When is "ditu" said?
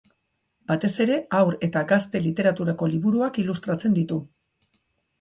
4.03-4.23